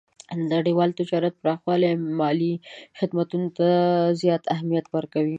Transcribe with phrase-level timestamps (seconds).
[0.39, 2.53] د نړیوال تجارت پراخوالی مالي
[2.99, 3.67] خدمتونو ته
[4.21, 5.29] زیات اهمیت ورکړی دی.